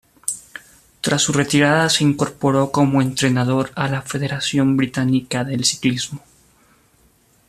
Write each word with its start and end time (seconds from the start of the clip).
Tras 1.01 1.21
su 1.21 1.31
retirada 1.31 1.87
se 1.87 2.03
incorporó 2.03 2.71
como 2.71 3.03
entrenador 3.03 3.69
a 3.75 3.87
la 3.87 4.01
Federación 4.01 4.75
Británica 4.75 5.43
de 5.43 5.63
Ciclismo. 5.63 6.21